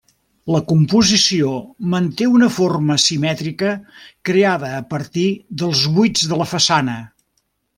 [0.53, 1.51] La composició
[1.91, 3.75] manté una forma simètrica
[4.31, 5.29] creada a partir
[5.63, 6.99] dels buits de la façana.